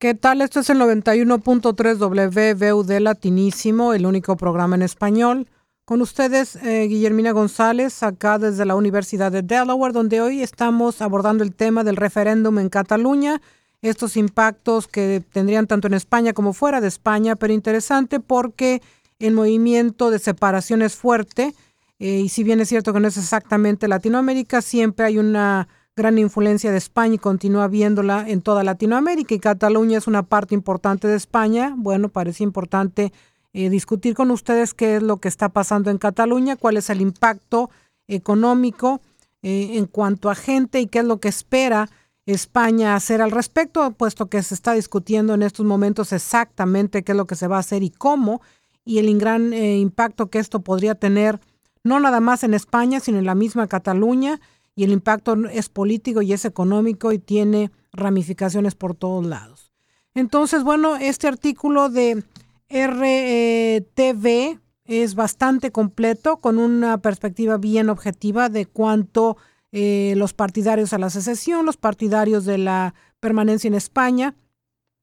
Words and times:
¿Qué 0.00 0.14
tal? 0.14 0.42
Esto 0.42 0.60
es 0.60 0.70
el 0.70 0.78
91.3 0.78 1.98
WVUD 1.98 3.00
Latinísimo, 3.00 3.94
el 3.94 4.06
único 4.06 4.36
programa 4.36 4.76
en 4.76 4.82
español. 4.82 5.48
Con 5.84 6.02
ustedes, 6.02 6.54
eh, 6.54 6.86
Guillermina 6.86 7.32
González, 7.32 8.04
acá 8.04 8.38
desde 8.38 8.64
la 8.64 8.76
Universidad 8.76 9.32
de 9.32 9.42
Delaware, 9.42 9.92
donde 9.92 10.20
hoy 10.20 10.40
estamos 10.40 11.02
abordando 11.02 11.42
el 11.42 11.52
tema 11.52 11.82
del 11.82 11.96
referéndum 11.96 12.60
en 12.60 12.68
Cataluña, 12.68 13.42
estos 13.82 14.16
impactos 14.16 14.86
que 14.86 15.20
tendrían 15.32 15.66
tanto 15.66 15.88
en 15.88 15.94
España 15.94 16.32
como 16.32 16.52
fuera 16.52 16.80
de 16.80 16.86
España, 16.86 17.34
pero 17.34 17.52
interesante 17.52 18.20
porque 18.20 18.80
el 19.18 19.34
movimiento 19.34 20.12
de 20.12 20.20
separación 20.20 20.82
es 20.82 20.94
fuerte 20.94 21.56
eh, 21.98 22.20
y 22.20 22.28
si 22.28 22.44
bien 22.44 22.60
es 22.60 22.68
cierto 22.68 22.92
que 22.92 23.00
no 23.00 23.08
es 23.08 23.16
exactamente 23.16 23.88
Latinoamérica, 23.88 24.62
siempre 24.62 25.06
hay 25.06 25.18
una 25.18 25.66
gran 25.98 26.16
influencia 26.16 26.70
de 26.70 26.78
España 26.78 27.16
y 27.16 27.18
continúa 27.18 27.66
viéndola 27.66 28.24
en 28.26 28.40
toda 28.40 28.62
Latinoamérica 28.62 29.34
y 29.34 29.40
Cataluña 29.40 29.98
es 29.98 30.06
una 30.06 30.22
parte 30.22 30.54
importante 30.54 31.08
de 31.08 31.16
España. 31.16 31.74
Bueno, 31.76 32.08
parece 32.08 32.44
importante 32.44 33.12
eh, 33.52 33.68
discutir 33.68 34.14
con 34.14 34.30
ustedes 34.30 34.74
qué 34.74 34.96
es 34.96 35.02
lo 35.02 35.16
que 35.16 35.26
está 35.26 35.48
pasando 35.48 35.90
en 35.90 35.98
Cataluña, 35.98 36.54
cuál 36.54 36.76
es 36.76 36.88
el 36.88 37.00
impacto 37.00 37.68
económico 38.06 39.00
eh, 39.42 39.70
en 39.72 39.86
cuanto 39.86 40.30
a 40.30 40.36
gente 40.36 40.80
y 40.80 40.86
qué 40.86 41.00
es 41.00 41.04
lo 41.04 41.18
que 41.18 41.28
espera 41.28 41.90
España 42.26 42.94
hacer 42.94 43.20
al 43.20 43.32
respecto, 43.32 43.90
puesto 43.90 44.26
que 44.26 44.42
se 44.42 44.54
está 44.54 44.74
discutiendo 44.74 45.34
en 45.34 45.42
estos 45.42 45.66
momentos 45.66 46.12
exactamente 46.12 47.02
qué 47.02 47.12
es 47.12 47.18
lo 47.18 47.26
que 47.26 47.34
se 47.34 47.48
va 47.48 47.56
a 47.56 47.60
hacer 47.60 47.82
y 47.82 47.90
cómo, 47.90 48.40
y 48.84 48.98
el 48.98 49.18
gran 49.18 49.52
eh, 49.52 49.78
impacto 49.78 50.30
que 50.30 50.38
esto 50.38 50.60
podría 50.60 50.94
tener, 50.94 51.40
no 51.82 51.98
nada 51.98 52.20
más 52.20 52.44
en 52.44 52.54
España, 52.54 53.00
sino 53.00 53.18
en 53.18 53.26
la 53.26 53.34
misma 53.34 53.66
Cataluña 53.66 54.40
y 54.78 54.84
el 54.84 54.92
impacto 54.92 55.34
es 55.50 55.68
político 55.68 56.22
y 56.22 56.32
es 56.32 56.44
económico 56.44 57.10
y 57.10 57.18
tiene 57.18 57.72
ramificaciones 57.92 58.76
por 58.76 58.94
todos 58.94 59.26
lados. 59.26 59.72
Entonces, 60.14 60.62
bueno, 60.62 60.94
este 60.94 61.26
artículo 61.26 61.88
de 61.88 62.22
RTV 62.70 64.60
es 64.84 65.16
bastante 65.16 65.72
completo 65.72 66.36
con 66.36 66.58
una 66.58 66.98
perspectiva 66.98 67.56
bien 67.56 67.90
objetiva 67.90 68.50
de 68.50 68.66
cuánto 68.66 69.36
eh, 69.72 70.14
los 70.16 70.32
partidarios 70.32 70.92
a 70.92 70.98
la 70.98 71.10
secesión, 71.10 71.66
los 71.66 71.76
partidarios 71.76 72.44
de 72.44 72.58
la 72.58 72.94
permanencia 73.18 73.66
en 73.66 73.74
España, 73.74 74.36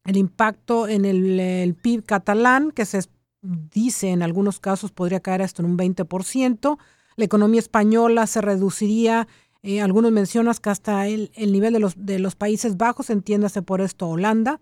el 0.05 0.15
impacto 0.15 0.87
en 0.87 1.03
el, 1.03 1.37
el 1.37 1.75
PIB 1.75 2.05
catalán, 2.05 2.71
que 2.71 2.85
se 2.85 3.01
dice 3.41 4.11
en 4.11 4.23
algunos 4.23 4.61
casos 4.61 4.93
podría 4.93 5.19
caer 5.19 5.41
hasta 5.41 5.61
en 5.61 5.71
un 5.71 5.77
20%, 5.77 6.77
la 7.17 7.25
economía 7.25 7.59
española 7.59 8.27
se 8.27 8.41
reduciría 8.41 9.27
eh, 9.67 9.81
algunos 9.81 10.11
mencionan 10.11 10.53
que 10.61 10.69
hasta 10.69 11.07
el, 11.07 11.31
nivel 11.35 11.73
de 11.73 11.79
los, 11.79 11.95
de 11.97 12.19
los 12.19 12.35
Países 12.35 12.77
Bajos, 12.77 13.09
entiéndase 13.09 13.63
por 13.63 13.81
esto 13.81 14.07
Holanda. 14.07 14.61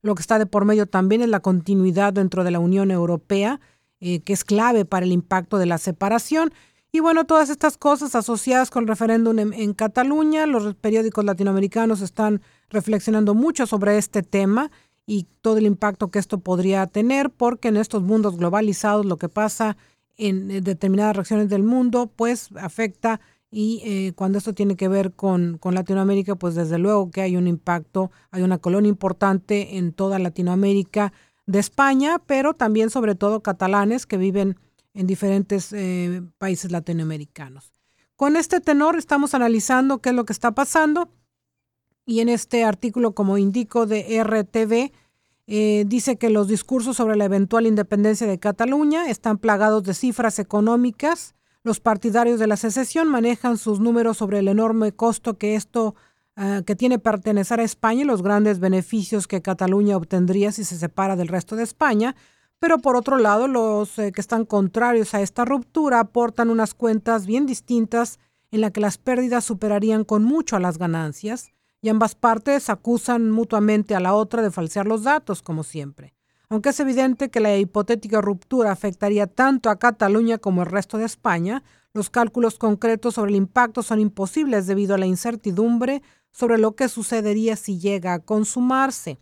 Lo 0.00 0.14
que 0.14 0.20
está 0.20 0.38
de 0.38 0.46
por 0.46 0.64
medio 0.64 0.86
también 0.86 1.22
es 1.22 1.28
la 1.28 1.40
continuidad 1.40 2.12
dentro 2.12 2.44
de 2.44 2.52
la 2.52 2.60
Unión 2.60 2.92
Europea, 2.92 3.60
eh, 3.98 4.20
que 4.20 4.32
es 4.32 4.44
clave 4.44 4.84
para 4.84 5.04
el 5.04 5.10
impacto 5.10 5.58
de 5.58 5.66
la 5.66 5.76
separación. 5.76 6.52
Y 6.92 7.00
bueno, 7.00 7.24
todas 7.24 7.50
estas 7.50 7.76
cosas 7.76 8.14
asociadas 8.14 8.70
con 8.70 8.84
el 8.84 8.88
referéndum 8.88 9.36
en, 9.40 9.74
Cataluña, 9.74 10.46
los 10.46 10.72
periódicos 10.76 11.24
latinoamericanos 11.24 12.00
están 12.00 12.42
reflexionando 12.68 13.34
mucho 13.34 13.66
sobre 13.66 13.98
este 13.98 14.22
tema 14.22 14.70
y 15.04 15.26
todo 15.40 15.58
el 15.58 15.66
impacto 15.66 16.12
que 16.12 16.20
esto 16.20 16.38
podría 16.38 16.86
tener, 16.86 17.30
porque 17.30 17.66
en 17.66 17.76
estos 17.76 18.04
mundos 18.04 18.36
globalizados 18.36 19.04
lo 19.04 19.16
que 19.16 19.28
pasa 19.28 19.76
en 20.16 20.62
determinadas 20.62 21.16
regiones 21.16 21.48
del 21.48 21.64
mundo, 21.64 22.08
pues 22.14 22.50
afecta 22.54 23.20
y 23.50 23.82
eh, 23.84 24.12
cuando 24.14 24.38
esto 24.38 24.54
tiene 24.54 24.76
que 24.76 24.88
ver 24.88 25.12
con, 25.12 25.58
con, 25.58 25.74
Latinoamérica, 25.74 26.36
pues 26.36 26.54
desde 26.54 26.78
luego 26.78 27.10
que 27.10 27.20
hay 27.20 27.36
un 27.36 27.48
impacto, 27.48 28.10
hay 28.30 28.42
una 28.42 28.58
colonia 28.58 28.88
importante 28.88 29.76
en 29.76 29.92
toda 29.92 30.18
Latinoamérica 30.18 31.12
de 31.46 31.58
España, 31.58 32.20
pero 32.26 32.54
también 32.54 32.90
sobre 32.90 33.16
todo 33.16 33.42
catalanes 33.42 34.06
que 34.06 34.16
viven 34.16 34.56
en 34.94 35.06
diferentes 35.06 35.72
eh, 35.72 36.22
países 36.38 36.70
latinoamericanos. 36.70 37.72
Con 38.14 38.36
este 38.36 38.60
tenor 38.60 38.96
estamos 38.96 39.34
analizando 39.34 39.98
qué 39.98 40.10
es 40.10 40.14
lo 40.14 40.24
que 40.24 40.32
está 40.32 40.52
pasando 40.52 41.10
y 42.06 42.20
en 42.20 42.28
este 42.28 42.64
artículo, 42.64 43.14
como 43.14 43.38
indico 43.38 43.86
de 43.86 44.22
RTV, 44.22 44.92
eh, 45.46 45.84
dice 45.86 46.16
que 46.16 46.30
los 46.30 46.48
discursos 46.48 46.96
sobre 46.96 47.16
la 47.16 47.24
eventual 47.24 47.66
independencia 47.66 48.26
de 48.26 48.38
Cataluña 48.38 49.08
están 49.08 49.38
plagados 49.38 49.82
de 49.84 49.94
cifras 49.94 50.38
económicas, 50.38 51.34
los 51.62 51.80
partidarios 51.80 52.38
de 52.38 52.46
la 52.46 52.56
secesión 52.56 53.08
manejan 53.08 53.58
sus 53.58 53.80
números 53.80 54.16
sobre 54.16 54.38
el 54.38 54.48
enorme 54.48 54.92
costo 54.92 55.36
que 55.36 55.54
esto 55.54 55.94
ah, 56.36 56.62
que 56.64 56.76
tiene 56.76 56.98
pertenecer 56.98 57.60
a 57.60 57.64
España 57.64 58.02
y 58.02 58.04
los 58.04 58.22
grandes 58.22 58.60
beneficios 58.60 59.26
que 59.26 59.42
Cataluña 59.42 59.96
obtendría 59.96 60.52
si 60.52 60.64
se 60.64 60.78
separa 60.78 61.16
del 61.16 61.28
resto 61.28 61.56
de 61.56 61.64
España. 61.64 62.16
Pero 62.58 62.78
por 62.78 62.96
otro 62.96 63.16
lado, 63.16 63.48
los 63.48 63.98
eh, 63.98 64.12
que 64.12 64.20
están 64.20 64.44
contrarios 64.44 65.14
a 65.14 65.22
esta 65.22 65.44
ruptura 65.44 66.00
aportan 66.00 66.50
unas 66.50 66.74
cuentas 66.74 67.26
bien 67.26 67.46
distintas 67.46 68.18
en 68.50 68.60
la 68.60 68.70
que 68.70 68.80
las 68.80 68.98
pérdidas 68.98 69.44
superarían 69.44 70.04
con 70.04 70.24
mucho 70.24 70.56
a 70.56 70.60
las 70.60 70.76
ganancias, 70.76 71.52
y 71.82 71.88
ambas 71.88 72.14
partes 72.14 72.68
acusan 72.68 73.30
mutuamente 73.30 73.94
a 73.94 74.00
la 74.00 74.14
otra 74.14 74.42
de 74.42 74.50
falsear 74.50 74.86
los 74.86 75.04
datos, 75.04 75.40
como 75.40 75.62
siempre. 75.62 76.12
Aunque 76.52 76.70
es 76.70 76.80
evidente 76.80 77.30
que 77.30 77.38
la 77.38 77.56
hipotética 77.56 78.20
ruptura 78.20 78.72
afectaría 78.72 79.28
tanto 79.28 79.70
a 79.70 79.78
Cataluña 79.78 80.38
como 80.38 80.62
al 80.62 80.66
resto 80.66 80.98
de 80.98 81.04
España, 81.04 81.62
los 81.94 82.10
cálculos 82.10 82.58
concretos 82.58 83.14
sobre 83.14 83.30
el 83.30 83.36
impacto 83.36 83.84
son 83.84 84.00
imposibles 84.00 84.66
debido 84.66 84.96
a 84.96 84.98
la 84.98 85.06
incertidumbre 85.06 86.02
sobre 86.32 86.58
lo 86.58 86.74
que 86.74 86.88
sucedería 86.88 87.54
si 87.54 87.78
llega 87.78 88.14
a 88.14 88.18
consumarse. 88.18 89.18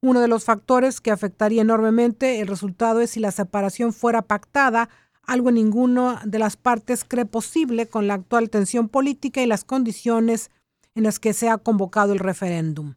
Uno 0.00 0.20
de 0.20 0.28
los 0.28 0.44
factores 0.44 1.00
que 1.00 1.10
afectaría 1.10 1.62
enormemente 1.62 2.40
el 2.40 2.46
resultado 2.46 3.00
es 3.00 3.10
si 3.10 3.20
la 3.20 3.32
separación 3.32 3.92
fuera 3.92 4.22
pactada, 4.22 4.88
algo 5.22 5.50
ninguna 5.50 6.22
de 6.24 6.38
las 6.38 6.56
partes 6.56 7.04
cree 7.04 7.26
posible 7.26 7.86
con 7.86 8.06
la 8.06 8.14
actual 8.14 8.48
tensión 8.48 8.88
política 8.88 9.42
y 9.42 9.46
las 9.46 9.64
condiciones 9.64 10.50
en 10.94 11.02
las 11.02 11.18
que 11.18 11.32
se 11.32 11.48
ha 11.48 11.58
convocado 11.58 12.12
el 12.12 12.20
referéndum. 12.20 12.94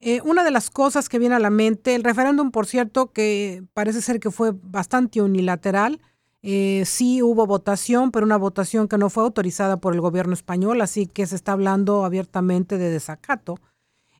Eh, 0.00 0.20
una 0.22 0.44
de 0.44 0.52
las 0.52 0.70
cosas 0.70 1.08
que 1.08 1.18
viene 1.18 1.34
a 1.34 1.40
la 1.40 1.50
mente, 1.50 1.94
el 1.94 2.04
referéndum, 2.04 2.50
por 2.52 2.66
cierto, 2.66 3.12
que 3.12 3.64
parece 3.74 4.00
ser 4.00 4.20
que 4.20 4.30
fue 4.30 4.52
bastante 4.54 5.20
unilateral, 5.20 6.00
eh, 6.42 6.84
sí 6.86 7.20
hubo 7.20 7.46
votación, 7.46 8.12
pero 8.12 8.24
una 8.24 8.36
votación 8.36 8.86
que 8.86 8.96
no 8.96 9.10
fue 9.10 9.24
autorizada 9.24 9.78
por 9.78 9.94
el 9.94 10.00
gobierno 10.00 10.34
español, 10.34 10.80
así 10.80 11.06
que 11.06 11.26
se 11.26 11.34
está 11.34 11.52
hablando 11.52 12.04
abiertamente 12.04 12.78
de 12.78 12.90
desacato. 12.90 13.56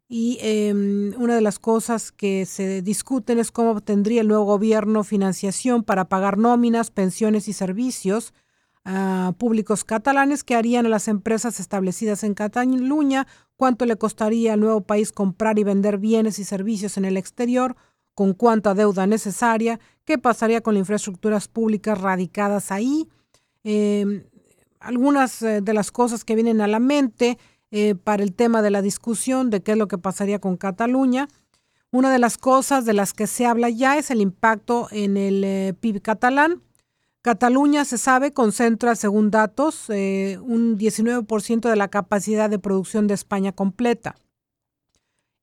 Y 0.09 0.39
em, 0.41 1.15
una 1.19 1.35
de 1.35 1.43
las 1.43 1.59
cosas 1.59 2.13
que 2.13 2.47
se 2.47 2.83
discuten 2.83 3.39
es 3.39 3.53
cómo 3.53 3.73
obtendría 3.73 4.23
el 4.23 4.29
nuevo 4.29 4.45
gobierno 4.45 5.05
financiación 5.05 5.85
para 5.85 6.09
pagar 6.09 6.39
nóminas, 6.39 6.91
pensiones 6.91 7.47
y 7.47 7.53
servicios 7.53 8.33
públicos 9.37 9.85
catalanes 9.85 10.45
que 10.45 10.55
harían 10.55 10.87
a 10.87 10.89
las 10.89 11.09
empresas 11.09 11.61
establecidas 11.61 12.25
en 12.25 12.33
Cataluña, 12.33 13.27
cuánto 13.57 13.85
le 13.85 13.97
costaría 13.97 14.55
al 14.55 14.61
nuevo 14.61 14.81
país 14.81 15.13
comprar 15.13 15.59
y 15.59 15.65
vender 15.65 15.99
bienes 15.99 16.39
y 16.39 16.45
servicios 16.45 16.97
en 16.97 17.05
el 17.05 17.19
exterior, 17.19 17.77
con 18.15 18.33
cuánta 18.33 18.75
deuda 18.75 19.07
necesaria, 19.07 19.79
qué 20.05 20.17
pasaría 20.19 20.61
con 20.61 20.75
las 20.75 20.81
infraestructuras 20.81 21.49
públicas 21.49 22.01
radicadas 22.01 22.73
ahí. 22.73 23.09
Em, 23.63 24.25
algunas 24.81 25.43
eh, 25.43 25.61
de 25.61 25.75
las 25.75 25.91
cosas 25.91 26.25
que 26.25 26.35
vienen 26.35 26.61
a 26.61 26.67
la 26.67 26.79
mente 26.79 27.39
eh, 27.71 27.95
para 27.95 28.23
el 28.23 28.35
tema 28.35 28.63
de 28.63 28.71
la 28.71 28.81
discusión 28.81 29.51
de 29.51 29.61
qué 29.63 29.73
es 29.73 29.79
lo 29.79 29.89
que 29.89 29.99
pasaría 29.99 30.39
con 30.39 30.57
Cataluña. 30.57 31.29
Una 31.91 32.11
de 32.11 32.19
las 32.19 32.39
cosas 32.39 32.85
de 32.85 32.93
las 32.93 33.13
que 33.13 33.27
se 33.27 33.47
habla 33.47 33.69
ya 33.71 33.99
es 33.99 34.11
el 34.11 34.21
impacto 34.21 34.89
en 34.91 35.17
el 35.17 35.45
eh, 35.45 35.75
PIB 35.79 36.01
catalán. 36.03 36.63
Cataluña, 37.23 37.85
se 37.85 37.99
sabe, 37.99 38.33
concentra, 38.33 38.95
según 38.95 39.31
datos, 39.31 39.91
eh, 39.91 40.39
un 40.41 40.79
19% 40.79 41.69
de 41.69 41.77
la 41.77 41.89
capacidad 41.89 42.49
de 42.49 42.59
producción 42.59 43.07
de 43.07 43.15
España 43.15 43.53
completa 43.53 44.15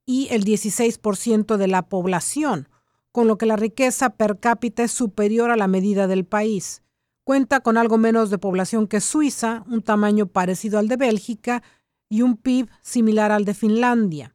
y 0.05 0.27
el 0.31 0.45
16% 0.45 1.57
de 1.57 1.67
la 1.67 1.81
población, 1.83 2.69
con 3.11 3.27
lo 3.27 3.37
que 3.37 3.45
la 3.45 3.55
riqueza 3.55 4.11
per 4.11 4.39
cápita 4.39 4.83
es 4.83 4.91
superior 4.91 5.51
a 5.51 5.57
la 5.57 5.67
medida 5.67 6.07
del 6.07 6.25
país. 6.25 6.81
Cuenta 7.23 7.59
con 7.59 7.77
algo 7.77 7.97
menos 7.97 8.29
de 8.29 8.37
población 8.37 8.87
que 8.87 9.01
Suiza, 9.01 9.63
un 9.67 9.81
tamaño 9.81 10.27
parecido 10.27 10.77
al 10.77 10.87
de 10.87 10.97
Bélgica 10.97 11.63
y 12.07 12.21
un 12.21 12.37
PIB 12.37 12.69
similar 12.81 13.31
al 13.31 13.45
de 13.45 13.53
Finlandia. 13.53 14.34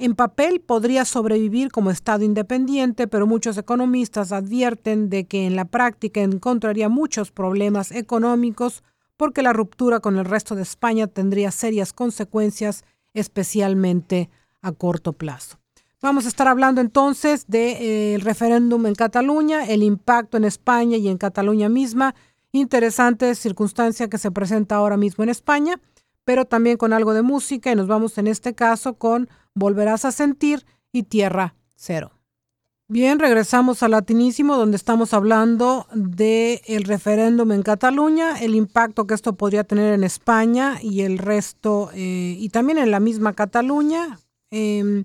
En 0.00 0.14
papel 0.14 0.60
podría 0.60 1.04
sobrevivir 1.04 1.72
como 1.72 1.90
Estado 1.90 2.24
independiente, 2.24 3.08
pero 3.08 3.26
muchos 3.26 3.58
economistas 3.58 4.30
advierten 4.30 5.10
de 5.10 5.26
que 5.26 5.44
en 5.44 5.56
la 5.56 5.64
práctica 5.64 6.20
encontraría 6.20 6.88
muchos 6.88 7.32
problemas 7.32 7.90
económicos 7.90 8.84
porque 9.16 9.42
la 9.42 9.52
ruptura 9.52 9.98
con 9.98 10.16
el 10.16 10.24
resto 10.24 10.54
de 10.54 10.62
España 10.62 11.08
tendría 11.08 11.50
serias 11.50 11.92
consecuencias, 11.92 12.84
especialmente 13.12 14.30
a 14.62 14.70
corto 14.70 15.14
plazo. 15.14 15.58
Vamos 16.00 16.26
a 16.26 16.28
estar 16.28 16.46
hablando 16.46 16.80
entonces 16.80 17.48
del 17.48 17.76
eh, 17.80 18.18
referéndum 18.22 18.86
en 18.86 18.94
Cataluña, 18.94 19.64
el 19.64 19.82
impacto 19.82 20.36
en 20.36 20.44
España 20.44 20.96
y 20.96 21.08
en 21.08 21.18
Cataluña 21.18 21.68
misma. 21.68 22.14
Interesante 22.52 23.34
circunstancia 23.34 24.08
que 24.08 24.18
se 24.18 24.30
presenta 24.30 24.76
ahora 24.76 24.96
mismo 24.96 25.24
en 25.24 25.30
España, 25.30 25.80
pero 26.24 26.44
también 26.44 26.76
con 26.76 26.92
algo 26.92 27.14
de 27.14 27.22
música 27.22 27.72
y 27.72 27.74
nos 27.74 27.88
vamos 27.88 28.16
en 28.16 28.28
este 28.28 28.54
caso 28.54 28.94
con 28.94 29.28
volverás 29.54 30.04
a 30.04 30.12
sentir 30.12 30.64
y 30.92 31.04
tierra 31.04 31.54
cero. 31.74 32.18
Bien, 32.90 33.18
regresamos 33.18 33.82
al 33.82 33.90
latinísimo 33.90 34.56
donde 34.56 34.78
estamos 34.78 35.12
hablando 35.12 35.86
del 35.92 36.62
el 36.64 36.84
referéndum 36.84 37.52
en 37.52 37.62
Cataluña, 37.62 38.38
el 38.40 38.54
impacto 38.54 39.06
que 39.06 39.12
esto 39.12 39.34
podría 39.34 39.62
tener 39.62 39.92
en 39.92 40.04
España 40.04 40.78
y 40.80 41.02
el 41.02 41.18
resto, 41.18 41.90
eh, 41.92 42.34
y 42.38 42.48
también 42.48 42.78
en 42.78 42.90
la 42.90 42.98
misma 42.98 43.34
Cataluña. 43.34 44.18
Em, 44.50 45.04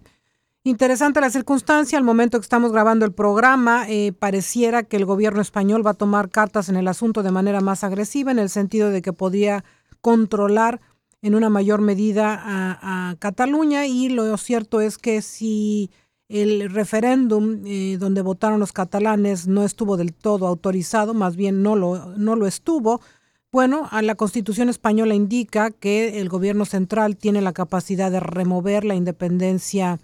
interesante 0.63 1.19
la 1.19 1.29
circunstancia, 1.29 1.97
al 1.97 2.05
momento 2.05 2.39
que 2.39 2.43
estamos 2.43 2.71
grabando 2.71 3.03
el 3.03 3.11
programa, 3.11 3.83
eh, 3.89 4.13
pareciera 4.17 4.83
que 4.83 4.95
el 4.95 5.03
gobierno 5.03 5.41
español 5.41 5.85
va 5.85 5.91
a 5.91 5.95
tomar 5.95 6.29
cartas 6.29 6.69
en 6.69 6.77
el 6.77 6.87
asunto 6.87 7.21
de 7.21 7.31
manera 7.31 7.59
más 7.59 7.83
agresiva, 7.83 8.31
en 8.31 8.39
el 8.39 8.49
sentido 8.49 8.91
de 8.91 9.01
que 9.01 9.11
podría 9.11 9.65
controlar 9.99 10.79
en 11.23 11.35
una 11.35 11.49
mayor 11.49 11.81
medida 11.81 12.39
a, 12.43 13.15
Cataluña 13.17 13.87
y 13.87 14.09
lo 14.09 14.35
cierto 14.37 14.81
es 14.81 14.97
que 14.97 15.21
si 15.21 15.89
el 16.27 16.69
referéndum 16.69 17.61
eh, 17.65 17.97
donde 17.97 18.21
votaron 18.21 18.59
los 18.59 18.73
catalanes 18.73 19.47
no 19.47 19.63
estuvo 19.63 19.95
del 19.95 20.13
todo 20.13 20.47
autorizado, 20.47 21.13
más 21.13 21.37
bien 21.37 21.63
no 21.63 21.75
lo, 21.75 22.17
no 22.17 22.35
lo 22.35 22.45
estuvo. 22.45 23.01
Bueno, 23.53 23.87
a 23.91 24.01
la 24.01 24.15
Constitución 24.15 24.67
española 24.67 25.15
indica 25.15 25.71
que 25.71 26.19
el 26.19 26.27
gobierno 26.27 26.65
central 26.65 27.15
tiene 27.15 27.39
la 27.39 27.53
capacidad 27.53 28.11
de 28.11 28.19
remover 28.19 28.83
la 28.83 28.95
independencia 28.95 29.99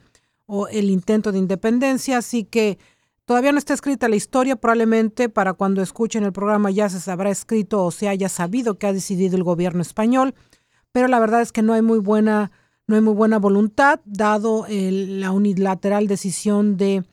o 0.46 0.68
el 0.70 0.90
intento 0.90 1.34
de 1.34 1.40
independencia, 1.40 2.18
así 2.18 2.46
que 2.46 2.78
todavía 3.26 3.52
no 3.52 3.58
está 3.58 3.74
escrita 3.74 4.08
la 4.08 4.16
historia, 4.16 4.56
probablemente 4.56 5.28
para 5.28 5.54
cuando 5.54 5.82
escuchen 5.82 6.24
el 6.24 6.32
programa 6.32 6.72
ya 6.72 6.88
se 6.88 7.12
habrá 7.12 7.30
escrito 7.30 7.84
o 7.84 7.92
se 7.92 8.08
haya 8.08 8.30
sabido 8.30 8.78
que 8.78 8.88
ha 8.88 8.94
decidido 8.94 9.36
el 9.36 9.44
gobierno 9.44 9.82
español, 9.82 10.34
pero 10.92 11.08
la 11.08 11.20
verdad 11.20 11.42
es 11.42 11.52
que 11.52 11.62
no 11.62 11.74
hay 11.74 11.82
muy 11.82 12.00
buena 12.00 12.52
no 12.90 12.96
hay 12.96 13.02
muy 13.02 13.14
buena 13.14 13.38
voluntad, 13.38 14.00
dado 14.06 14.66
la 14.68 15.32
unilateral 15.32 16.08
decisión 16.08 16.76
de 16.76 17.04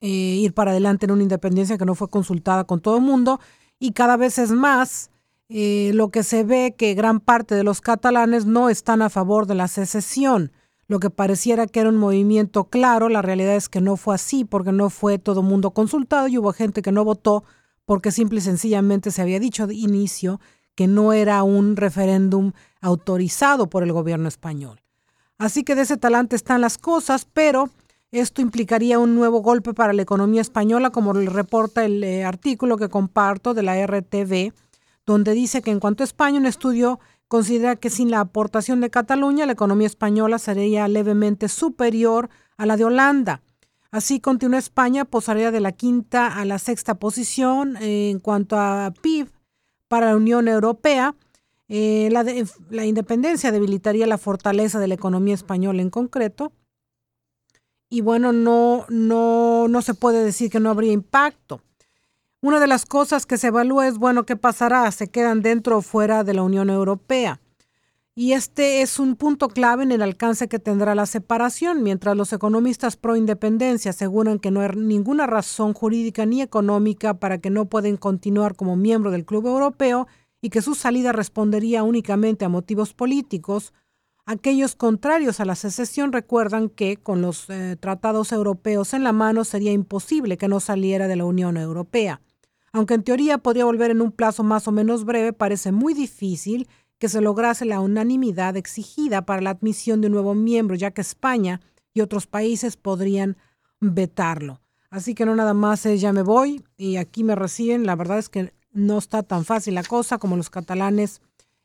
eh, 0.00 0.08
ir 0.08 0.54
para 0.54 0.72
adelante 0.72 1.06
en 1.06 1.12
una 1.12 1.22
independencia 1.22 1.78
que 1.78 1.84
no 1.84 1.94
fue 1.94 2.10
consultada 2.10 2.64
con 2.64 2.80
todo 2.80 2.96
el 2.96 3.02
mundo 3.04 3.38
y 3.78 3.92
cada 3.92 4.16
vez 4.16 4.38
es 4.38 4.50
más 4.50 5.12
eh, 5.48 5.92
lo 5.94 6.10
que 6.10 6.24
se 6.24 6.42
ve 6.42 6.74
que 6.76 6.94
gran 6.94 7.20
parte 7.20 7.54
de 7.54 7.62
los 7.62 7.80
catalanes 7.80 8.44
no 8.44 8.68
están 8.68 9.02
a 9.02 9.10
favor 9.10 9.46
de 9.46 9.54
la 9.54 9.68
secesión. 9.68 10.50
Lo 10.88 10.98
que 10.98 11.10
pareciera 11.10 11.68
que 11.68 11.78
era 11.78 11.88
un 11.88 11.98
movimiento 11.98 12.64
claro, 12.64 13.08
la 13.08 13.22
realidad 13.22 13.54
es 13.54 13.68
que 13.68 13.80
no 13.80 13.96
fue 13.96 14.16
así 14.16 14.44
porque 14.44 14.72
no 14.72 14.90
fue 14.90 15.18
todo 15.18 15.42
mundo 15.42 15.70
consultado 15.70 16.26
y 16.26 16.38
hubo 16.38 16.52
gente 16.52 16.82
que 16.82 16.90
no 16.90 17.04
votó 17.04 17.44
porque 17.84 18.10
simple 18.10 18.38
y 18.38 18.42
sencillamente 18.42 19.12
se 19.12 19.22
había 19.22 19.38
dicho 19.38 19.68
de 19.68 19.74
inicio 19.74 20.40
que 20.74 20.86
no 20.86 21.12
era 21.12 21.42
un 21.42 21.76
referéndum 21.76 22.52
autorizado 22.80 23.68
por 23.68 23.82
el 23.82 23.92
gobierno 23.92 24.28
español. 24.28 24.80
Así 25.38 25.64
que 25.64 25.74
de 25.74 25.82
ese 25.82 25.96
talante 25.96 26.36
están 26.36 26.60
las 26.60 26.78
cosas, 26.78 27.26
pero 27.32 27.70
esto 28.10 28.42
implicaría 28.42 28.98
un 28.98 29.14
nuevo 29.14 29.40
golpe 29.40 29.74
para 29.74 29.92
la 29.92 30.02
economía 30.02 30.40
española, 30.40 30.90
como 30.90 31.12
reporta 31.12 31.84
el 31.84 32.04
eh, 32.04 32.24
artículo 32.24 32.76
que 32.76 32.88
comparto 32.88 33.54
de 33.54 33.62
la 33.62 33.86
RTV, 33.86 34.52
donde 35.06 35.32
dice 35.32 35.62
que 35.62 35.70
en 35.70 35.80
cuanto 35.80 36.02
a 36.02 36.04
España, 36.04 36.38
un 36.38 36.46
estudio 36.46 37.00
considera 37.26 37.76
que 37.76 37.90
sin 37.90 38.10
la 38.10 38.20
aportación 38.20 38.80
de 38.80 38.90
Cataluña, 38.90 39.46
la 39.46 39.52
economía 39.52 39.86
española 39.86 40.38
sería 40.38 40.86
levemente 40.88 41.48
superior 41.48 42.28
a 42.58 42.66
la 42.66 42.76
de 42.76 42.84
Holanda. 42.84 43.42
Así 43.90 44.20
continúa 44.20 44.58
España, 44.58 45.04
posaría 45.04 45.50
de 45.50 45.60
la 45.60 45.72
quinta 45.72 46.28
a 46.38 46.44
la 46.44 46.58
sexta 46.58 46.94
posición 46.94 47.76
en 47.78 48.20
cuanto 48.20 48.58
a 48.58 48.92
PIB 49.02 49.28
para 49.92 50.06
la 50.06 50.16
Unión 50.16 50.48
Europea. 50.48 51.14
Eh, 51.68 52.08
la, 52.10 52.24
la 52.70 52.86
independencia 52.86 53.52
debilitaría 53.52 54.06
la 54.06 54.16
fortaleza 54.16 54.78
de 54.78 54.88
la 54.88 54.94
economía 54.94 55.34
española 55.34 55.82
en 55.82 55.90
concreto. 55.90 56.50
Y 57.90 58.00
bueno, 58.00 58.32
no, 58.32 58.86
no, 58.88 59.68
no 59.68 59.82
se 59.82 59.92
puede 59.92 60.24
decir 60.24 60.50
que 60.50 60.60
no 60.60 60.70
habría 60.70 60.92
impacto. 60.92 61.60
Una 62.40 62.58
de 62.58 62.68
las 62.68 62.86
cosas 62.86 63.26
que 63.26 63.36
se 63.36 63.48
evalúa 63.48 63.86
es, 63.86 63.98
bueno, 63.98 64.24
¿qué 64.24 64.34
pasará? 64.34 64.90
¿Se 64.92 65.10
quedan 65.10 65.42
dentro 65.42 65.76
o 65.76 65.82
fuera 65.82 66.24
de 66.24 66.32
la 66.32 66.42
Unión 66.42 66.70
Europea? 66.70 67.42
Y 68.14 68.32
este 68.32 68.82
es 68.82 68.98
un 68.98 69.16
punto 69.16 69.48
clave 69.48 69.84
en 69.84 69.92
el 69.92 70.02
alcance 70.02 70.46
que 70.46 70.58
tendrá 70.58 70.94
la 70.94 71.06
separación, 71.06 71.82
mientras 71.82 72.14
los 72.14 72.34
economistas 72.34 72.96
pro 72.96 73.16
independencia 73.16 73.90
aseguran 73.90 74.38
que 74.38 74.50
no 74.50 74.60
hay 74.60 74.68
ninguna 74.76 75.26
razón 75.26 75.72
jurídica 75.72 76.26
ni 76.26 76.42
económica 76.42 77.14
para 77.14 77.38
que 77.38 77.48
no 77.48 77.70
pueden 77.70 77.96
continuar 77.96 78.54
como 78.54 78.76
miembro 78.76 79.10
del 79.10 79.24
Club 79.24 79.46
Europeo 79.46 80.08
y 80.42 80.50
que 80.50 80.60
su 80.60 80.74
salida 80.74 81.12
respondería 81.12 81.84
únicamente 81.84 82.44
a 82.44 82.50
motivos 82.50 82.92
políticos, 82.92 83.72
aquellos 84.26 84.74
contrarios 84.74 85.40
a 85.40 85.46
la 85.46 85.54
secesión 85.54 86.12
recuerdan 86.12 86.68
que 86.68 86.98
con 86.98 87.22
los 87.22 87.48
eh, 87.48 87.76
tratados 87.80 88.30
europeos 88.32 88.92
en 88.92 89.04
la 89.04 89.12
mano 89.12 89.44
sería 89.44 89.72
imposible 89.72 90.36
que 90.36 90.48
no 90.48 90.60
saliera 90.60 91.08
de 91.08 91.16
la 91.16 91.24
Unión 91.24 91.56
Europea. 91.56 92.20
Aunque 92.72 92.94
en 92.94 93.04
teoría 93.04 93.38
podría 93.38 93.64
volver 93.64 93.90
en 93.90 94.02
un 94.02 94.12
plazo 94.12 94.42
más 94.42 94.68
o 94.68 94.72
menos 94.72 95.04
breve, 95.04 95.32
parece 95.32 95.72
muy 95.72 95.94
difícil 95.94 96.68
que 97.02 97.08
se 97.08 97.20
lograse 97.20 97.64
la 97.64 97.80
unanimidad 97.80 98.56
exigida 98.56 99.22
para 99.22 99.42
la 99.42 99.50
admisión 99.50 100.00
de 100.00 100.06
un 100.06 100.12
nuevo 100.12 100.36
miembro, 100.36 100.76
ya 100.76 100.92
que 100.92 101.00
España 101.00 101.60
y 101.92 102.00
otros 102.00 102.28
países 102.28 102.76
podrían 102.76 103.36
vetarlo. 103.80 104.60
Así 104.88 105.16
que 105.16 105.26
no 105.26 105.34
nada 105.34 105.52
más 105.52 105.84
es 105.84 106.00
ya 106.00 106.12
me 106.12 106.22
voy 106.22 106.64
y 106.76 106.98
aquí 106.98 107.24
me 107.24 107.34
reciben. 107.34 107.86
La 107.86 107.96
verdad 107.96 108.20
es 108.20 108.28
que 108.28 108.54
no 108.70 108.98
está 108.98 109.24
tan 109.24 109.44
fácil 109.44 109.74
la 109.74 109.82
cosa 109.82 110.18
como 110.18 110.36
los 110.36 110.48
catalanes 110.48 111.22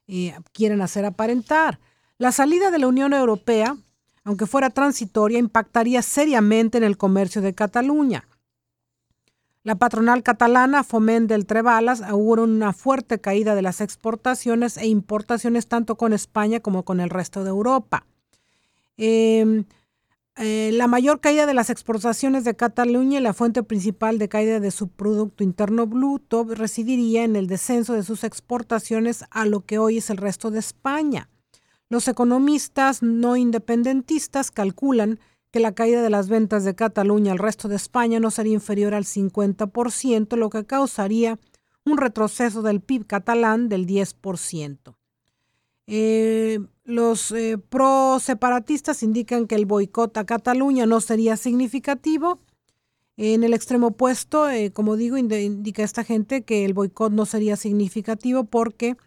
eh, 0.07 0.33
quieren 0.53 0.81
hacer 0.81 1.05
aparentar. 1.05 1.79
La 2.17 2.31
salida 2.31 2.71
de 2.71 2.79
la 2.79 2.87
Unión 2.87 3.13
Europea, 3.13 3.77
aunque 4.23 4.47
fuera 4.47 4.71
transitoria, 4.71 5.37
impactaría 5.37 6.01
seriamente 6.01 6.79
en 6.79 6.83
el 6.83 6.97
comercio 6.97 7.43
de 7.43 7.53
Cataluña. 7.53 8.27
La 9.67 9.75
patronal 9.75 10.23
catalana 10.23 10.81
Foment 10.81 11.27
del 11.27 11.45
Trebalas 11.45 12.01
augura 12.01 12.43
una 12.43 12.71
fuerte 12.71 13.19
caída 13.19 13.53
de 13.53 13.61
las 13.61 13.81
exportaciones 13.81 14.77
e 14.77 14.87
importaciones 14.87 15.67
tanto 15.67 15.97
con 15.97 16.13
España 16.13 16.61
como 16.61 16.85
con 16.85 17.01
el 17.01 17.09
resto 17.09 17.43
de 17.43 17.49
Europa. 17.49 18.05
Em, 18.95 19.65
eh, 20.37 20.71
la 20.71 20.87
mayor 20.87 21.19
caída 21.19 21.45
de 21.45 21.53
las 21.53 21.69
exportaciones 21.69 22.45
de 22.45 22.55
Cataluña 22.55 23.19
y 23.19 23.21
la 23.21 23.33
fuente 23.33 23.61
principal 23.61 24.19
de 24.19 24.29
caída 24.29 24.61
de 24.61 24.71
su 24.71 24.87
Producto 24.87 25.43
Interno 25.43 25.85
Bruto 25.85 26.45
residiría 26.45 27.25
en 27.25 27.35
el 27.35 27.47
descenso 27.47 27.91
de 27.91 28.03
sus 28.03 28.23
exportaciones 28.23 29.25
a 29.31 29.45
lo 29.45 29.65
que 29.65 29.79
hoy 29.79 29.97
es 29.97 30.09
el 30.09 30.15
resto 30.15 30.49
de 30.49 30.59
España. 30.59 31.29
Los 31.89 32.07
economistas 32.07 33.03
no 33.03 33.35
independentistas 33.35 34.49
calculan 34.49 35.19
que 35.51 35.59
la 35.59 35.73
caída 35.73 36.01
de 36.01 36.09
las 36.09 36.29
ventas 36.29 36.63
de 36.63 36.75
Cataluña 36.75 37.31
al 37.31 37.39
resto 37.39 37.67
de 37.67 37.75
España 37.75 38.19
no 38.19 38.31
sería 38.31 38.53
inferior 38.53 38.93
al 38.93 39.05
50%, 39.05 40.35
lo 40.35 40.49
que 40.49 40.65
causaría 40.65 41.39
un 41.85 41.97
retroceso 41.97 42.61
del 42.61 42.81
PIB 42.81 43.07
catalán 43.07 43.69
del 43.69 43.87
10%. 43.87 44.95
Eh, 45.89 46.59
los 46.83 47.31
eh, 47.31 47.57
pro-separatistas 47.57 49.03
indican 49.03 49.47
que 49.47 49.55
el 49.55 49.65
boicot 49.65 50.17
a 50.17 50.25
Cataluña 50.25 50.85
no 50.85 50.99
sería 50.99 51.37
significativo. 51.37 52.39
En 53.15 53.43
el 53.43 53.53
extremo 53.53 53.87
opuesto, 53.87 54.49
eh, 54.49 54.71
como 54.71 54.95
digo, 54.97 55.17
indica 55.17 55.83
esta 55.83 56.03
gente 56.03 56.43
que 56.43 56.65
el 56.65 56.73
boicot 56.73 57.11
no 57.11 57.25
sería 57.25 57.55
significativo 57.55 58.43
porque 58.43 58.97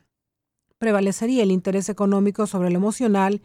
prevalecería 0.78 1.42
el 1.42 1.52
interés 1.52 1.90
económico 1.90 2.47
sobre 2.47 2.70
lo 2.70 2.78
emocional 2.78 3.42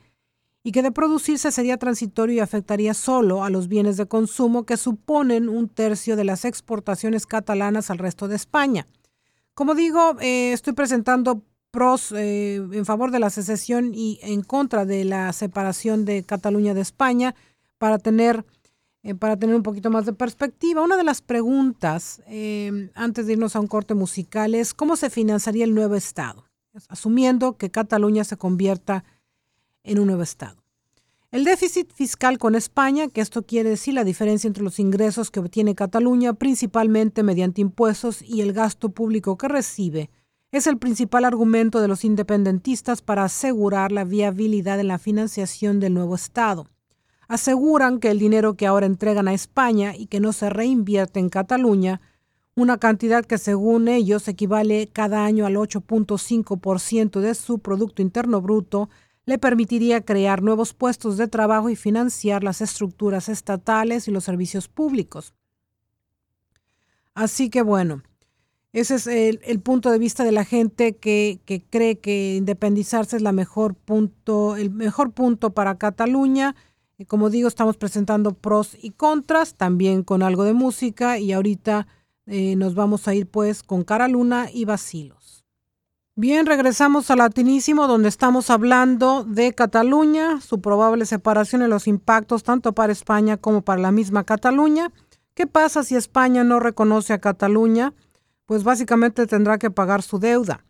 y 0.66 0.72
que 0.72 0.82
de 0.82 0.92
producirse 0.92 1.52
sería 1.52 1.78
transitorio 1.78 2.38
y 2.38 2.40
afectaría 2.40 2.96
solo 2.96 3.44
a 3.44 3.52
los 3.52 3.68
bienes 3.68 3.98
de 3.98 4.08
consumo 4.08 4.66
que 4.66 4.78
suponen 4.78 5.48
un 5.48 5.70
tercio 5.70 6.16
de 6.16 6.24
las 6.24 6.44
exportaciones 6.44 7.28
catalanas 7.28 7.92
al 7.92 8.00
resto 8.00 8.28
de 8.28 8.36
España. 8.36 8.88
Como 9.54 9.76
digo, 9.76 10.20
eh, 10.22 10.54
estoy 10.54 10.74
presentando 10.74 11.44
pros 11.70 12.12
eh, 12.14 12.56
en 12.56 12.84
favor 12.84 13.12
de 13.12 13.20
la 13.20 13.30
secesión 13.30 13.92
y 13.94 14.18
en 14.24 14.42
contra 14.42 14.86
de 14.86 15.06
la 15.06 15.32
separación 15.34 16.04
de 16.04 16.24
Cataluña 16.24 16.74
de 16.74 16.82
España 16.82 17.36
para 17.78 18.00
tener, 18.00 18.44
eh, 19.04 19.14
para 19.14 19.38
tener 19.38 19.56
un 19.56 19.62
poquito 19.62 19.92
más 19.92 20.08
de 20.08 20.14
perspectiva. 20.14 20.82
Una 20.82 20.98
de 20.98 21.04
las 21.04 21.22
preguntas, 21.22 22.24
antes 22.96 23.28
de 23.28 23.34
irnos 23.34 23.56
a 23.56 23.60
un 23.60 23.68
corte 23.68 23.94
musical, 23.94 24.56
es 24.56 24.74
cómo 24.74 24.96
se 24.96 25.12
financiaría 25.12 25.64
el 25.64 25.76
nuevo 25.76 25.94
Estado, 25.94 26.48
asumiendo 26.90 27.56
que 27.56 27.70
Cataluña 27.70 28.24
se 28.24 28.36
convierta 28.36 29.04
en 29.86 30.00
un 30.00 30.08
nuevo 30.08 30.24
Estado. 30.24 30.66
El 31.32 31.44
déficit 31.44 31.92
fiscal 31.92 32.38
con 32.38 32.56
España, 32.56 33.10
que 33.10 33.20
esto 33.20 33.44
quiere 33.44 33.70
decir 33.70 33.94
la 33.94 34.04
diferencia 34.04 34.48
entre 34.48 34.64
los 34.64 34.80
ingresos 34.80 35.32
que 35.32 35.42
obtiene 35.42 35.76
Cataluña, 35.76 36.34
principalmente 36.34 37.24
mediante 37.24 37.62
impuestos, 37.62 38.22
y 38.22 38.42
el 38.42 38.54
gasto 38.54 38.90
público 38.90 39.38
que 39.38 39.50
recibe, 39.50 40.10
es 40.52 40.68
el 40.68 40.78
principal 40.78 41.26
argumento 41.26 41.82
de 41.82 41.90
los 41.90 42.06
independentistas 42.06 43.02
para 43.02 43.26
asegurar 43.26 43.92
la 43.92 44.06
viabilidad 44.06 44.80
en 44.80 44.88
la 44.88 44.98
financiación 44.98 45.82
del 45.82 45.94
nuevo 45.94 46.16
Estado. 46.16 46.68
Aseguran 47.28 48.00
que 48.00 48.12
el 48.12 48.20
dinero 48.20 48.54
que 48.54 48.68
ahora 48.68 48.86
entregan 48.86 49.28
a 49.28 49.34
España 49.34 49.94
y 49.94 50.06
que 50.06 50.22
no 50.22 50.32
se 50.32 50.50
reinvierte 50.50 51.20
en 51.20 51.28
Cataluña, 51.28 52.00
una 52.56 52.78
cantidad 52.78 53.26
que 53.26 53.38
según 53.38 53.90
ellos 53.90 54.30
equivale 54.30 54.88
cada 54.94 55.26
año 55.26 55.46
al 55.46 55.56
8.5% 55.56 57.20
de 57.20 57.36
su 57.36 57.60
Producto 57.60 58.02
Interno 58.02 58.40
Bruto, 58.40 58.90
le 59.26 59.38
permitiría 59.38 60.02
crear 60.02 60.42
nuevos 60.42 60.74
puestos 60.74 61.18
de 61.18 61.28
trabajo 61.28 61.70
y 61.70 61.76
financiar 61.76 62.44
las 62.44 62.62
estructuras 62.62 63.30
estatales 63.30 64.08
y 64.08 64.12
los 64.12 64.24
servicios 64.24 64.68
públicos. 64.68 65.34
Así 67.14 67.50
que 67.50 67.62
bueno, 67.62 68.04
ese 68.76 68.96
es 68.96 69.08
el, 69.08 69.62
punto 69.62 69.90
de 69.90 69.98
vista 69.98 70.26
de 70.26 70.34
la 70.34 70.44
gente 70.44 70.98
que, 70.98 71.40
cree 71.70 71.98
que 72.00 72.36
independizarse 72.36 73.16
es 73.16 73.22
la 73.22 73.32
mejor 73.32 73.74
punto, 73.74 74.58
el 74.58 74.70
mejor 74.70 75.14
punto 75.14 75.52
para 75.52 75.78
Cataluña. 75.78 76.58
Y 76.98 77.06
como 77.06 77.30
digo, 77.30 77.48
estamos 77.48 77.78
presentando 77.78 78.34
pros 78.34 78.78
y 78.82 78.92
contras, 78.92 79.56
también 79.56 80.04
con 80.04 80.24
algo 80.24 80.44
de 80.44 80.52
música 80.52 81.20
y 81.20 81.32
ahorita 81.32 81.88
eh, 82.26 82.58
nos 82.58 82.76
vamos 82.76 83.08
a 83.08 83.16
ir 83.16 83.28
pues 83.28 83.64
con 83.64 83.86
Cara 83.86 84.10
Luna 84.10 84.50
y 84.54 84.66
Vacilos. 84.66 85.25
Bien, 86.18 86.46
regresamos 86.46 87.12
a 87.12 87.16
Latinísimo 87.16 87.88
donde 87.88 88.08
estamos 88.10 88.50
hablando 88.50 89.26
de 89.26 89.54
Cataluña, 89.54 90.40
su 90.40 90.62
probable 90.62 91.06
separación 91.06 91.62
y 91.62 91.68
los 91.68 91.88
impactos 91.88 92.44
tanto 92.44 92.74
para 92.74 92.94
España 92.94 93.38
como 93.38 93.64
para 93.64 93.82
la 93.82 93.92
misma 93.92 94.24
Cataluña. 94.24 94.92
¿Qué 95.34 95.46
pasa 95.46 95.84
si 95.84 95.96
España 95.96 96.46
no 96.46 96.60
reconoce 96.60 97.12
a 97.12 97.20
Cataluña? 97.20 97.94
pues 98.46 98.64
básicamente 98.64 99.28
tendrá 99.28 99.58
que 99.58 99.72
pagar 99.72 100.02
su 100.02 100.20
deuda. 100.20 100.66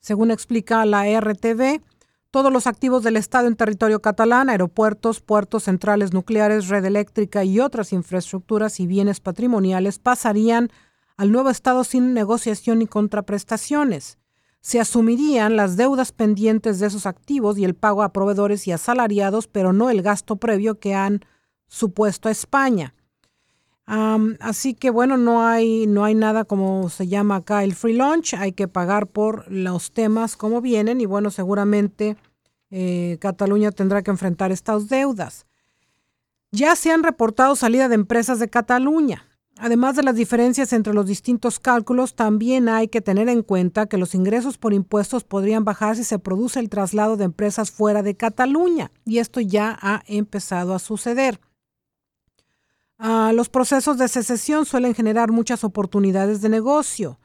Según 0.00 0.30
explica 0.30 0.84
la 0.84 1.04
RTV, 1.04 1.82
todos 2.30 2.52
los 2.52 2.66
activos 2.66 3.02
del 3.02 3.16
Estado 3.16 3.48
en 3.48 3.56
territorio 3.56 4.00
catalán, 4.00 4.48
aeropuertos, 4.48 5.20
puertos 5.20 5.64
centrales 5.64 6.12
nucleares, 6.12 6.68
red 6.68 6.84
eléctrica 6.84 7.44
y 7.44 7.60
otras 7.60 7.92
infraestructuras 7.92 8.80
y 8.80 8.86
bienes 8.86 9.20
patrimoniales 9.20 9.98
pasarían 9.98 10.70
al 11.16 11.32
nuevo 11.32 11.50
Estado 11.50 11.84
sin 11.84 12.14
negociación 12.14 12.78
ni 12.78 12.86
contraprestaciones. 12.86 14.17
Se 14.60 14.80
asumirían 14.80 15.56
las 15.56 15.76
deudas 15.76 16.12
pendientes 16.12 16.78
de 16.78 16.86
esos 16.86 17.06
activos 17.06 17.58
y 17.58 17.64
el 17.64 17.74
pago 17.74 18.02
a 18.02 18.12
proveedores 18.12 18.66
y 18.66 18.72
asalariados, 18.72 19.46
pero 19.46 19.72
no 19.72 19.90
el 19.90 20.02
gasto 20.02 20.36
previo 20.36 20.78
que 20.78 20.94
han 20.94 21.20
supuesto 21.68 22.28
a 22.28 22.32
España 22.32 22.94
así 24.40 24.74
que 24.74 24.90
bueno, 24.90 25.16
no 25.16 25.46
hay, 25.46 25.86
no 25.86 26.04
hay 26.04 26.14
nada 26.14 26.44
como 26.44 26.90
se 26.90 27.08
llama 27.08 27.36
acá 27.36 27.64
el 27.64 27.74
free 27.74 27.96
lunch, 27.96 28.34
hay 28.34 28.52
que 28.52 28.68
pagar 28.68 29.06
por 29.06 29.50
los 29.50 29.92
temas 29.92 30.36
como 30.36 30.60
vienen 30.60 31.00
y 31.00 31.06
bueno, 31.06 31.30
seguramente 31.30 32.16
eh, 32.70 33.16
Cataluña 33.20 33.70
tendrá 33.72 34.02
que 34.02 34.10
enfrentar 34.10 34.52
estas 34.52 34.88
deudas. 34.88 35.46
Ya 36.50 36.76
se 36.76 36.90
han 36.90 37.02
reportado 37.02 37.56
salida 37.56 37.88
de 37.88 37.94
empresas 37.94 38.38
de 38.38 38.48
Cataluña. 38.48 39.24
Además 39.60 39.96
de 39.96 40.04
las 40.04 40.14
diferencias 40.14 40.72
entre 40.72 40.94
los 40.94 41.06
distintos 41.06 41.58
cálculos, 41.58 42.14
también 42.14 42.68
hay 42.68 42.88
que 42.88 43.00
tener 43.00 43.28
en 43.28 43.42
cuenta 43.42 43.86
que 43.86 43.98
los 43.98 44.14
ingresos 44.14 44.56
por 44.56 44.72
impuestos 44.72 45.24
podrían 45.24 45.64
bajar 45.64 45.96
si 45.96 46.04
se 46.04 46.18
produce 46.18 46.60
el 46.60 46.68
traslado 46.68 47.16
de 47.16 47.24
empresas 47.24 47.70
fuera 47.70 48.02
de 48.02 48.16
Cataluña, 48.16 48.92
y 49.04 49.18
esto 49.18 49.40
ya 49.40 49.76
ha 49.80 50.02
empezado 50.06 50.74
a 50.74 50.78
suceder. 50.78 51.40
Ah, 52.98 53.32
los 53.34 53.48
procesos 53.48 53.98
de 53.98 54.08
secesión 54.08 54.64
suelen 54.64 54.94
generar 54.94 55.30
muchas 55.30 55.64
oportunidades 55.64 56.40
de 56.40 56.48
negocio 56.48 57.18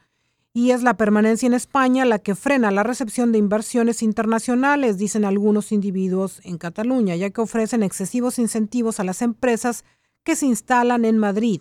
y 0.52 0.70
es 0.70 0.84
la 0.84 0.96
permanencia 0.96 1.48
en 1.48 1.54
España 1.54 2.04
la 2.04 2.20
que 2.20 2.36
frena 2.36 2.70
la 2.70 2.84
recepción 2.84 3.32
de 3.32 3.38
inversiones 3.38 4.00
internacionales, 4.00 4.98
dicen 4.98 5.24
algunos 5.24 5.72
individuos 5.72 6.40
en 6.44 6.58
Cataluña, 6.58 7.16
ya 7.16 7.30
que 7.30 7.40
ofrecen 7.40 7.82
excesivos 7.82 8.38
incentivos 8.38 9.00
a 9.00 9.04
las 9.04 9.20
empresas 9.20 9.84
que 10.22 10.36
se 10.36 10.46
instalan 10.46 11.04
en 11.04 11.18
Madrid, 11.18 11.60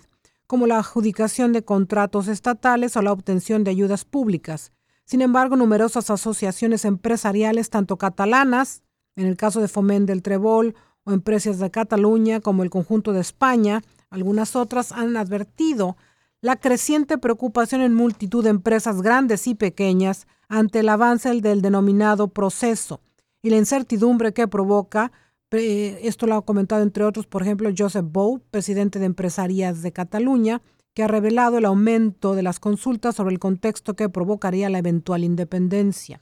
como 0.53 0.67
la 0.67 0.77
adjudicación 0.77 1.51
de 1.51 1.65
contratos 1.65 2.27
estatales 2.27 2.95
o 2.95 3.01
la 3.01 3.11
obtención 3.11 3.63
de 3.63 3.71
ayudas 3.71 4.05
públicas. 4.05 4.71
Sin 5.03 5.23
embargo, 5.23 5.55
numerosas 5.55 6.11
asociaciones 6.11 6.85
empresariales, 6.85 7.71
tanto 7.71 7.97
catalanas, 7.97 8.83
en 9.15 9.25
el 9.25 9.35
caso 9.35 9.61
de 9.61 9.67
Foment 9.67 10.05
del 10.05 10.21
Trebol, 10.21 10.75
o 11.05 11.11
empresas 11.11 11.57
de 11.57 11.71
Cataluña, 11.71 12.39
como 12.39 12.61
el 12.61 12.69
conjunto 12.69 13.13
de 13.13 13.21
España, 13.21 13.81
algunas 14.11 14.55
otras 14.55 14.91
han 14.91 15.17
advertido 15.17 15.97
la 16.39 16.55
creciente 16.55 17.17
preocupación 17.17 17.81
en 17.81 17.95
multitud 17.95 18.43
de 18.43 18.51
empresas 18.51 19.01
grandes 19.01 19.47
y 19.47 19.55
pequeñas 19.55 20.27
ante 20.49 20.81
el 20.81 20.89
avance 20.89 21.33
del 21.41 21.63
denominado 21.63 22.27
proceso 22.27 23.01
y 23.41 23.49
la 23.49 23.57
incertidumbre 23.57 24.33
que 24.33 24.47
provoca. 24.47 25.11
Esto 25.59 26.27
lo 26.27 26.35
ha 26.35 26.45
comentado 26.45 26.81
entre 26.81 27.03
otros, 27.03 27.27
por 27.27 27.41
ejemplo, 27.41 27.69
Joseph 27.77 28.05
Bou, 28.07 28.39
presidente 28.51 28.99
de 28.99 29.05
Empresarias 29.05 29.81
de 29.81 29.91
Cataluña, 29.91 30.61
que 30.93 31.03
ha 31.03 31.07
revelado 31.07 31.57
el 31.57 31.65
aumento 31.65 32.35
de 32.35 32.43
las 32.43 32.59
consultas 32.59 33.15
sobre 33.15 33.33
el 33.33 33.39
contexto 33.39 33.95
que 33.95 34.09
provocaría 34.09 34.69
la 34.69 34.79
eventual 34.79 35.23
independencia. 35.23 36.21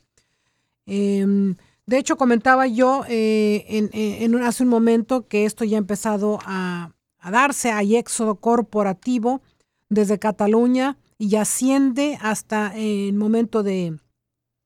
Em, 0.85 1.55
de 1.85 1.97
hecho, 1.97 2.17
comentaba 2.17 2.67
yo 2.67 3.03
eh, 3.07 3.65
en, 3.67 4.35
hace 4.43 4.63
un 4.63 4.69
momento 4.69 5.27
que 5.27 5.45
esto 5.45 5.65
ya 5.65 5.77
ha 5.77 5.79
empezado 5.79 6.39
a, 6.45 6.93
a 7.19 7.31
darse, 7.31 7.71
hay 7.71 7.95
éxodo 7.97 8.35
corporativo 8.35 9.41
desde 9.89 10.19
Cataluña 10.19 10.97
y 11.17 11.35
asciende 11.35 12.17
hasta 12.21 12.73
el 12.75 13.13
momento 13.13 13.61
de 13.61 13.99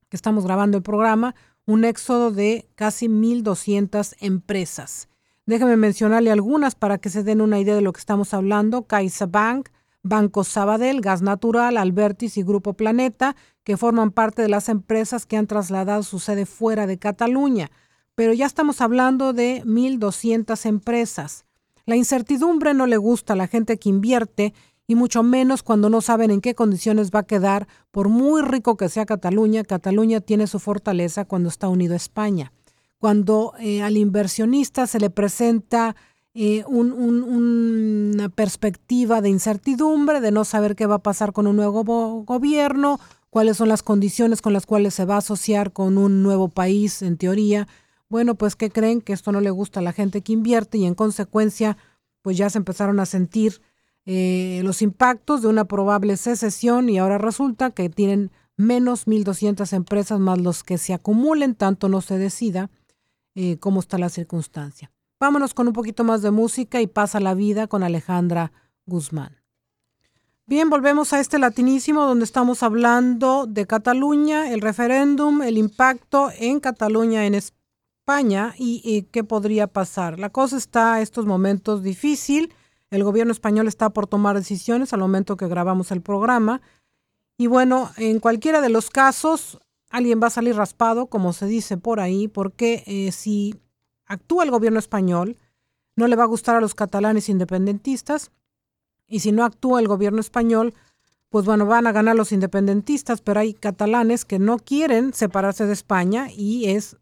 que 0.10 0.16
estamos 0.16 0.46
grabando 0.46 0.78
el 0.78 0.84
programa, 0.84 1.36
un 1.66 1.86
éxodo 1.86 2.32
de 2.32 2.68
casi 2.76 3.08
1.200 3.08 4.16
empresas. 4.20 5.10
Déjeme 5.46 5.78
mencionarle 5.78 6.32
algunas 6.32 6.76
para 6.76 6.98
que 6.98 7.10
se 7.10 7.24
den 7.24 7.42
una 7.42 7.60
idea 7.60 7.76
de 7.76 7.82
lo 7.82 7.94
que 7.94 8.00
estamos 8.00 8.34
hablando. 8.34 8.88
CaixaBank, 8.88 9.70
Banco 10.02 10.44
Sabadell, 10.44 11.02
Gas 11.02 11.22
Natural, 11.22 11.78
Albertis 11.78 12.38
y 12.38 12.44
Grupo 12.44 12.74
Planeta, 12.74 13.36
que 13.64 13.78
forman 13.78 14.12
parte 14.12 14.42
de 14.42 14.50
las 14.50 14.70
empresas 14.70 15.26
que 15.26 15.38
han 15.38 15.48
trasladado 15.48 16.04
su 16.04 16.20
sede 16.20 16.46
fuera 16.46 16.88
de 16.88 17.00
Cataluña. 17.00 17.72
Pero 18.16 18.34
ya 18.34 18.46
estamos 18.46 18.82
hablando 18.82 19.34
de 19.34 19.64
1.200 19.66 20.66
empresas. 20.66 21.46
La 21.86 21.96
incertidumbre 21.96 22.74
no 22.74 22.88
le 22.88 22.98
gusta 22.98 23.34
a 23.34 23.36
la 23.36 23.48
gente 23.48 23.78
que 23.78 23.90
invierte 23.90 24.54
y 24.88 24.96
mucho 24.96 25.24
menos 25.24 25.64
cuando 25.64 25.90
no 25.90 26.02
saben 26.02 26.32
en 26.32 26.42
qué 26.42 26.56
condiciones 26.56 27.12
va 27.12 27.20
a 27.20 27.28
quedar. 27.28 27.68
Por 27.92 28.10
muy 28.10 28.42
rico 28.42 28.78
que 28.78 28.90
sea 28.90 29.06
Cataluña, 29.06 29.64
Cataluña 29.64 30.22
tiene 30.22 30.48
su 30.48 30.60
fortaleza 30.60 31.26
cuando 31.26 31.50
está 31.50 31.68
unido 31.70 31.94
a 31.94 31.98
España. 31.98 32.52
Cuando 33.00 33.54
eh, 33.60 33.82
al 33.82 33.98
inversionista 33.98 34.88
se 34.88 35.00
le 35.00 35.10
presenta 35.10 35.96
eh, 36.34 36.64
una 36.68 38.30
perspectiva 38.30 39.22
de 39.22 39.30
incertidumbre, 39.30 40.22
de 40.22 40.32
no 40.32 40.44
saber 40.44 40.76
qué 40.76 40.86
va 40.86 40.96
a 40.96 41.04
pasar 41.04 41.32
con 41.34 41.48
un 41.48 41.56
nuevo 41.56 41.84
gobierno, 42.26 43.00
cuáles 43.30 43.58
son 43.58 43.70
las 43.70 43.84
condiciones 43.84 44.42
con 44.42 44.54
las 44.54 44.66
cuales 44.66 44.94
se 44.94 45.06
va 45.06 45.16
a 45.16 45.20
asociar 45.20 45.72
con 45.74 45.98
un 45.98 46.24
nuevo 46.24 46.50
país, 46.50 47.02
en 47.02 47.18
teoría, 47.18 47.68
bueno, 48.10 48.36
pues 48.36 48.56
que 48.56 48.70
creen 48.70 49.02
que 49.02 49.14
esto 49.14 49.32
no 49.32 49.42
le 49.42 49.50
gusta 49.50 49.80
a 49.80 49.84
la 49.84 49.94
gente 49.94 50.22
que 50.22 50.34
invierte 50.34 50.78
y 50.78 50.86
en 50.86 50.96
consecuencia, 50.96 51.78
pues 52.22 52.38
ya 52.38 52.50
se 52.50 52.58
empezaron 52.58 53.00
a 53.00 53.06
sentir 53.06 53.62
eh, 54.06 54.62
los 54.64 54.82
impactos 54.82 55.42
de 55.42 55.48
una 55.48 55.66
probable 55.66 56.18
secesión 56.18 56.90
y 56.90 56.98
ahora 56.98 57.18
resulta 57.18 57.72
que 57.72 57.90
tienen 57.90 58.32
menos 58.58 59.08
1.200 59.08 59.74
empresas 59.74 60.20
más 60.20 60.40
los 60.40 60.64
que 60.64 60.78
se 60.78 60.94
acumulen, 60.94 61.56
tanto 61.56 61.90
no 61.90 62.02
se 62.02 62.18
decida 62.18 62.70
eh, 63.34 63.58
cómo 63.60 63.80
está 63.80 63.98
la 63.98 64.10
circunstancia. 64.10 64.92
Vámonos 65.20 65.54
con 65.54 65.68
un 65.68 65.74
poquito 65.74 66.04
más 66.04 66.22
de 66.22 66.32
música 66.32 66.82
y 66.82 66.88
pasa 66.88 67.20
la 67.20 67.34
vida 67.34 67.68
con 67.68 67.84
Alejandra 67.84 68.52
Guzmán. 68.86 69.38
Bien, 70.48 70.70
volvemos 70.70 71.12
a 71.12 71.20
este 71.20 71.40
latinísimo 71.40 72.06
donde 72.06 72.26
estamos 72.26 72.62
hablando 72.62 73.48
de 73.48 73.66
Cataluña, 73.66 74.52
el 74.52 74.62
referéndum, 74.62 75.42
el 75.42 75.58
impacto 75.58 76.30
en 76.38 76.60
Cataluña 76.60 77.26
en 77.26 77.34
España 77.34 77.66
España 78.06 78.54
y, 78.60 79.08
qué 79.12 79.24
podría 79.24 79.66
pasar. 79.66 80.20
La 80.20 80.30
cosa 80.30 80.58
está 80.58 80.94
a 80.94 81.02
estos 81.02 81.26
momentos 81.26 81.82
difícil. 81.82 82.54
El 82.90 83.04
gobierno 83.04 83.32
español 83.32 83.68
está 83.68 83.90
por 83.90 84.08
tomar 84.08 84.36
decisiones 84.36 84.94
al 84.94 85.00
momento 85.00 85.38
que 85.38 85.48
grabamos 85.48 85.92
el 85.92 86.02
programa. 86.02 86.62
Y 87.38 87.48
bueno, 87.48 87.92
en 87.98 88.20
cualquiera 88.20 88.62
de 88.62 88.70
los 88.70 88.90
casos, 88.90 89.60
alguien 89.90 90.20
va 90.22 90.28
a 90.28 90.32
salir 90.32 90.56
raspado, 90.56 91.08
como 91.08 91.34
se 91.34 91.46
dice 91.46 91.78
por 91.78 92.00
ahí, 92.00 92.28
porque 92.28 92.84
eh, 92.86 93.12
si 93.12 93.56
actúa 94.06 94.44
el 94.44 94.52
gobierno 94.52 94.80
español, 94.80 95.38
no 95.96 96.08
le 96.08 96.16
va 96.16 96.24
a 96.24 96.28
gustar 96.28 96.56
a 96.56 96.62
los 96.62 96.76
catalanes 96.76 97.30
independentistas. 97.30 98.32
Y 99.08 99.20
si 99.20 99.32
no 99.32 99.44
actúa 99.44 99.80
el 99.80 99.88
gobierno 99.88 100.20
español, 100.20 100.74
pues 101.30 101.46
bueno, 101.46 101.66
van 101.66 101.88
a 101.88 101.92
ganar 101.92 102.16
los 102.16 102.32
independentistas, 102.32 103.22
pero 103.22 103.40
hay 103.40 103.54
catalanes 103.54 104.26
que 104.26 104.40
no 104.40 104.58
quieren 104.58 105.14
separarse 105.14 105.66
de 105.66 105.74
España 105.74 106.28
y 106.32 106.70
es 106.70 106.98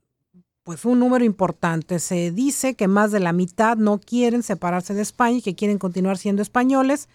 pues 0.64 0.86
un 0.86 1.00
número 1.00 1.26
importante. 1.26 2.00
Se 2.00 2.32
dice 2.32 2.76
que 2.76 2.88
más 2.88 3.12
de 3.12 3.20
la 3.20 3.34
mitad 3.34 3.78
no 3.78 4.00
quieren 4.00 4.44
separarse 4.44 4.94
de 4.94 5.02
España 5.02 5.38
y 5.38 5.42
que 5.42 5.56
quieren 5.56 5.78
continuar 5.78 6.18
siendo 6.18 6.42
españoles 6.42 7.10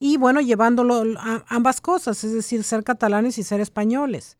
y 0.00 0.16
bueno, 0.16 0.40
llevándolo 0.40 1.02
ambas 1.48 1.80
cosas, 1.80 2.22
es 2.22 2.32
decir, 2.32 2.62
ser 2.62 2.84
catalanes 2.84 3.38
y 3.38 3.42
ser 3.42 3.60
españoles. 3.60 4.36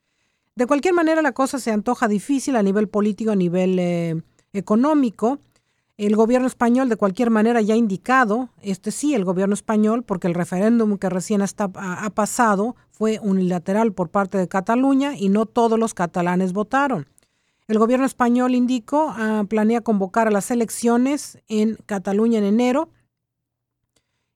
De 0.54 0.66
cualquier 0.66 0.94
manera, 0.94 1.22
la 1.22 1.32
cosa 1.32 1.58
se 1.58 1.72
antoja 1.72 2.08
difícil 2.08 2.56
a 2.56 2.62
nivel 2.62 2.88
político, 2.88 3.32
a 3.32 3.36
nivel 3.36 3.78
eh, 3.78 4.22
económico. 4.52 5.38
El 5.96 6.14
gobierno 6.14 6.46
español, 6.46 6.88
de 6.88 6.96
cualquier 6.96 7.30
manera, 7.30 7.60
ya 7.60 7.74
ha 7.74 7.76
indicado, 7.76 8.50
este 8.62 8.92
sí, 8.92 9.14
el 9.14 9.24
gobierno 9.24 9.54
español, 9.54 10.04
porque 10.04 10.28
el 10.28 10.34
referéndum 10.34 10.96
que 10.96 11.10
recién 11.10 11.42
ha 11.42 12.10
pasado 12.10 12.76
fue 12.92 13.18
unilateral 13.20 13.92
por 13.92 14.10
parte 14.10 14.38
de 14.38 14.46
Cataluña 14.46 15.16
y 15.16 15.28
no 15.28 15.46
todos 15.46 15.76
los 15.76 15.94
catalanes 15.94 16.52
votaron. 16.52 17.08
El 17.68 17.78
gobierno 17.78 18.06
español, 18.06 18.54
indicó, 18.54 19.12
ah, 19.14 19.44
planea 19.46 19.82
convocar 19.82 20.26
a 20.26 20.30
las 20.30 20.50
elecciones 20.50 21.38
en 21.48 21.76
Cataluña 21.84 22.38
en 22.38 22.44
enero 22.44 22.88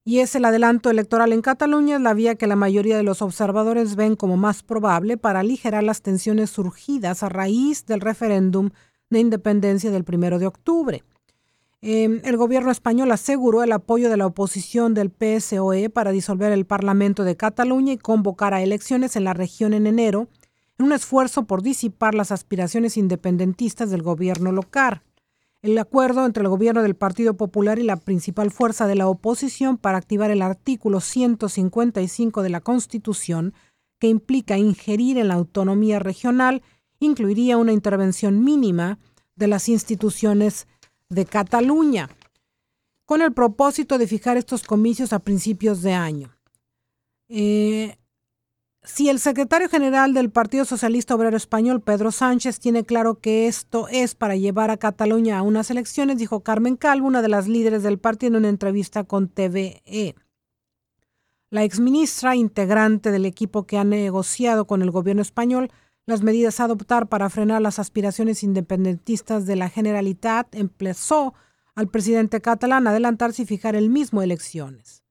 y 0.05 0.19
es 0.19 0.35
el 0.35 0.45
adelanto 0.45 0.91
electoral 0.91 1.33
en 1.33 1.41
Cataluña, 1.41 1.99
la 1.99 2.13
vía 2.13 2.35
que 2.35 2.47
la 2.47 2.57
mayoría 2.57 2.97
de 2.97 3.05
los 3.05 3.23
observadores 3.23 3.97
ven 3.97 4.17
como 4.17 4.37
más 4.37 4.63
probable 4.63 5.17
para 5.17 5.41
aligerar 5.41 5.83
las 5.83 6.03
tensiones 6.03 6.51
surgidas 6.51 7.23
a 7.23 7.31
raíz 7.31 7.87
del 7.87 8.03
referéndum 8.03 8.69
de 9.09 9.21
independencia 9.21 9.91
del 9.91 10.05
primero 10.05 10.39
de 10.39 10.47
octubre. 10.47 11.03
Em, 11.81 12.21
el 12.25 12.37
gobierno 12.37 12.71
español 12.71 13.11
aseguró 13.13 13.63
el 13.63 13.73
apoyo 13.73 14.11
de 14.11 14.19
la 14.19 14.27
oposición 14.27 14.93
del 14.93 15.11
PSOE 15.11 15.89
para 15.89 16.13
disolver 16.13 16.53
el 16.53 16.67
Parlamento 16.67 17.25
de 17.25 17.37
Cataluña 17.37 17.95
y 17.95 17.99
convocar 17.99 18.53
a 18.53 18.63
elecciones 18.63 19.17
en 19.17 19.25
la 19.25 19.33
región 19.33 19.73
en 19.73 19.87
enero, 19.87 20.29
en 20.79 20.87
un 20.87 20.93
esfuerzo 20.93 21.45
por 21.45 21.63
disipar 21.63 22.15
las 22.15 22.33
aspiraciones 22.33 22.97
independentistas 22.97 23.91
del 23.91 24.03
gobierno 24.03 24.53
local 24.53 25.03
el 25.63 25.79
acuerdo 25.79 26.27
entre 26.27 26.43
el 26.43 26.49
gobierno 26.49 26.83
del 26.83 26.97
Partido 26.97 27.37
Popular 27.37 27.79
y 27.79 27.85
la 27.85 27.97
principal 27.97 28.51
fuerza 28.51 28.89
de 28.89 28.97
la 28.97 29.07
oposición 29.07 29.79
para 29.79 29.97
activar 29.97 30.33
el 30.33 30.43
artículo 30.43 31.01
155 31.01 32.43
de 32.43 32.49
la 32.49 32.61
Constitución, 32.61 33.55
que 34.01 34.09
implica 34.09 34.59
ingerir 34.59 35.19
en 35.19 35.29
la 35.29 35.35
autonomía 35.35 36.01
regional, 36.01 36.63
incluiría 36.99 37.57
una 37.57 37.73
intervención 37.73 38.43
mínima 38.43 38.99
de 39.37 39.47
las 39.47 39.69
instituciones 39.69 40.67
de 41.09 41.27
Cataluña, 41.27 42.11
con 43.07 43.23
el 43.23 43.33
propósito 43.33 43.99
de 43.99 44.09
fijar 44.09 44.37
estos 44.37 44.65
comicios 44.65 45.13
a 45.13 45.21
principios 45.21 45.83
de 45.83 45.93
año. 45.93 46.37
Eh, 47.29 47.97
si 48.85 49.09
el 49.09 49.21
secretario 49.21 49.69
general 49.69 50.13
del 50.13 50.31
Partido 50.31 50.65
Socialista 50.65 51.15
Obrero 51.15 51.37
Español, 51.37 51.81
Pedro 51.81 52.11
Sánchez, 52.11 52.59
tiene 52.59 52.85
claro 52.85 53.21
que 53.21 53.47
esto 53.47 53.87
es 53.89 54.17
para 54.17 54.35
llevar 54.35 54.71
a 54.71 54.77
Cataluña 54.77 55.39
a 55.39 55.43
unas 55.43 55.71
elecciones, 55.71 56.19
dijo 56.19 56.41
Carmen 56.41 56.77
Calvo, 56.77 57.07
una 57.07 57.23
de 57.23 57.29
las 57.29 57.47
líderes 57.47 57.85
del 57.85 57.99
partido, 57.99 58.33
en 58.33 58.37
una 58.37 58.49
entrevista 58.49 59.05
con 59.05 59.29
TVE. 59.29 60.17
La 61.51 61.63
exministra, 61.63 62.35
integrante 62.35 63.13
del 63.13 63.25
equipo 63.25 63.67
que 63.67 63.79
ha 63.79 63.85
negociado 63.85 64.67
con 64.67 64.83
el 64.83 64.91
gobierno 64.91 65.23
español 65.23 65.71
las 66.05 66.23
medidas 66.23 66.59
a 66.59 66.65
adoptar 66.65 67.09
para 67.09 67.31
frenar 67.31 67.63
las 67.63 67.79
aspiraciones 67.79 68.43
independentistas 68.43 69.47
de 69.47 69.55
la 69.55 69.69
Generalitat, 69.69 70.53
empezó 70.57 71.35
al 71.77 71.87
presidente 71.89 72.41
catalán 72.41 72.87
a 72.87 72.91
adelantarse 72.91 73.43
y 73.43 73.47
fijar 73.47 73.77
el 73.77 73.89
mismo 73.91 74.23
elecciones. 74.23 75.05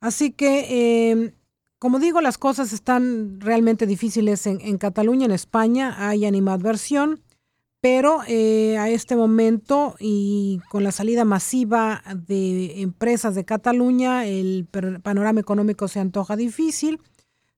Así 0.00 0.32
que 0.32 1.12
eh, 1.12 1.34
como 1.78 1.98
digo, 1.98 2.20
las 2.20 2.38
cosas 2.38 2.72
están 2.72 3.40
realmente 3.40 3.86
difíciles 3.86 4.46
en, 4.46 4.78
Cataluña, 4.78 5.26
en 5.26 5.32
España, 5.32 6.08
hay 6.08 6.24
animadversión, 6.24 7.20
pero 7.80 8.20
eh, 8.26 8.78
a 8.78 8.88
este 8.88 9.14
momento 9.14 9.94
y 10.00 10.60
con 10.70 10.84
la 10.84 10.92
salida 10.92 11.24
masiva 11.24 12.02
de 12.14 12.80
empresas 12.80 13.34
de 13.34 13.44
Cataluña, 13.44 14.26
el 14.26 14.66
panorama 15.02 15.40
económico 15.40 15.86
se 15.86 16.00
antoja 16.00 16.34
difícil, 16.34 17.00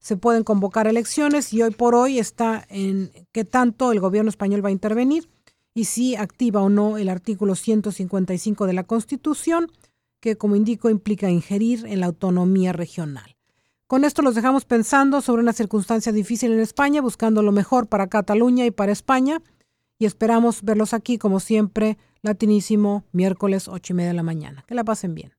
se 0.00 0.16
pueden 0.16 0.42
convocar 0.42 0.86
elecciones 0.86 1.52
y 1.52 1.62
hoy 1.62 1.70
por 1.70 1.94
hoy 1.94 2.18
está 2.18 2.66
en 2.68 3.12
qué 3.32 3.44
tanto 3.44 3.92
el 3.92 4.00
gobierno 4.00 4.28
español 4.28 4.64
va 4.64 4.68
a 4.68 4.72
intervenir 4.72 5.28
y 5.74 5.84
si 5.84 6.16
activa 6.16 6.60
o 6.60 6.68
no 6.68 6.98
el 6.98 7.08
artículo 7.08 7.54
155 7.54 8.66
de 8.66 8.72
la 8.72 8.82
Constitución, 8.82 9.70
que 10.20 10.36
como 10.36 10.56
indico 10.56 10.90
implica 10.90 11.30
ingerir 11.30 11.86
en 11.86 12.00
la 12.00 12.06
autonomía 12.06 12.72
regional. 12.72 13.37
Con 13.88 14.04
esto 14.04 14.20
los 14.20 14.34
dejamos 14.34 14.66
pensando 14.66 15.22
sobre 15.22 15.40
una 15.40 15.54
circunstancia 15.54 16.12
difícil 16.12 16.52
en 16.52 16.60
España, 16.60 17.00
buscando 17.00 17.42
lo 17.42 17.52
mejor 17.52 17.86
para 17.86 18.08
Cataluña 18.08 18.66
y 18.66 18.70
para 18.70 18.92
España. 18.92 19.40
Y 19.98 20.04
esperamos 20.04 20.62
verlos 20.62 20.92
aquí, 20.92 21.16
como 21.16 21.40
siempre, 21.40 21.96
latinísimo, 22.20 23.04
miércoles 23.12 23.66
ocho 23.66 23.94
y 23.94 23.96
media 23.96 24.10
de 24.10 24.16
la 24.16 24.22
mañana. 24.22 24.62
Que 24.68 24.74
la 24.74 24.84
pasen 24.84 25.14
bien. 25.14 25.37